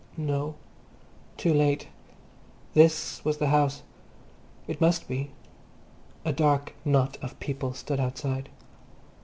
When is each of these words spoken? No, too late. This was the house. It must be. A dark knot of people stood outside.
No, 0.17 0.55
too 1.37 1.53
late. 1.53 1.87
This 2.73 3.23
was 3.23 3.37
the 3.37 3.49
house. 3.49 3.83
It 4.67 4.81
must 4.81 5.07
be. 5.07 5.29
A 6.25 6.33
dark 6.33 6.73
knot 6.83 7.19
of 7.21 7.39
people 7.39 7.75
stood 7.75 7.99
outside. 7.99 8.49